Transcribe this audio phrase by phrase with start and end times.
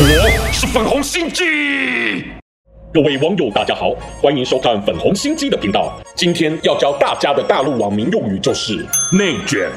[0.00, 1.42] 我是粉红心机。
[2.94, 3.90] 各位网友，大家好，
[4.22, 6.00] 欢迎收看粉红心机的频道。
[6.14, 9.68] 今天要教大家的大陆网民用语就是内卷。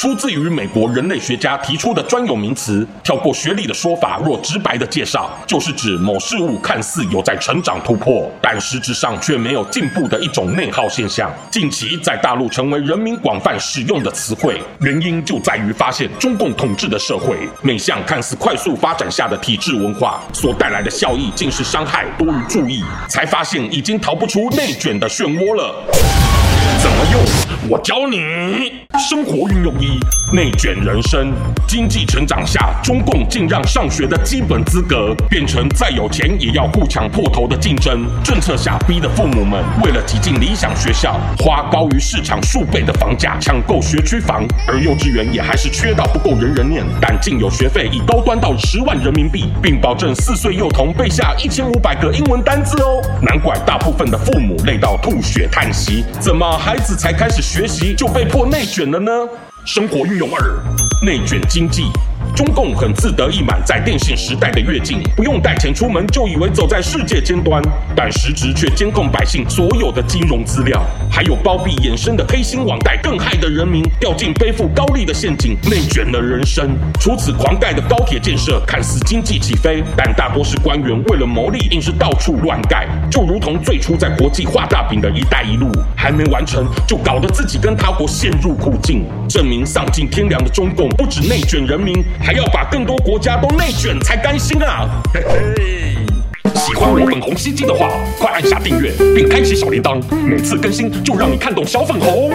[0.00, 11.30] 出自于美国人类学家提出的专有名词，跳过学历的说法，若直白的介绍，就是指某事物看似有在成长突破，但实质上却没有进步的一种内耗现象。
[11.50, 25.74] 近期在大陆成为人民广泛使用的词汇，原因就在于发现中共统治的社会，每项看似快速发展下的体制文化所带来的效益，竟是伤害多于注意，才发现已经逃不出内卷的漩涡了。
[26.82, 27.20] 怎么用？
[27.68, 28.80] 我教你。
[29.08, 29.98] 生活运用一：
[30.34, 31.32] 内卷人生。
[31.66, 38.04] 经济成长下，中共竟让上学的基本资格变成再有钱也要互抢破头的竞争。
[38.24, 46.84] 政策下逼的父母们为了挤进理想学校，花高于市场数倍的房价抢购学区房，而幼稚园也还是缺到不够人人念。
[47.00, 53.00] 但竟有学费已高端到十万人民币，并保证四岁幼童背下一千五百个英文单字哦。
[53.22, 59.10] 难怪大部分的父母累到吐血叹息：怎么孩子才开始学习就被迫内卷了呢？
[59.64, 60.58] 生活运用二，
[61.04, 61.84] 内卷经济。
[62.34, 67.62] 中共很自得意满，在电信时代的跃进，不用带钱出门就以为走在世界尖端，
[67.94, 76.70] 但实质却监控百姓所有的金融资料，还有包庇衍生的黑心网贷，更害得人民掉进背负高利的陷阱，内卷了人生。
[77.00, 91.92] 除此，狂盖的高铁建设看似经济起飞，但大多是官员为了牟利，硬是到处乱盖，就如同最初在国际画大饼的一带一路，还没完成就搞得自己跟他国陷入苦境，证明丧尽天良的中共不止内卷人民。
[92.22, 94.88] 还要把更多国家都内卷才甘心啊！
[95.12, 95.96] 嘿嘿，
[96.54, 102.30] 喜欢我粉红心机的话，快按下订阅并开启小铃铛，每次更新就让你看懂小粉红。